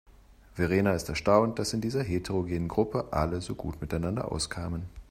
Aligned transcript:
Verena 0.55 0.95
ist 0.95 1.09
erstaunt, 1.09 1.59
dass 1.59 1.73
in 1.73 1.81
dieser 1.81 2.01
heterogenen 2.01 2.67
Gruppe 2.67 3.09
alle 3.11 3.39
so 3.39 3.53
gut 3.53 3.79
miteinander 3.81 4.31
auskamen. 4.31 4.85